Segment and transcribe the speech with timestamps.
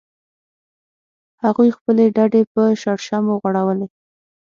[1.43, 3.87] هغوی خپلې ډډې په شړشمو غوړولې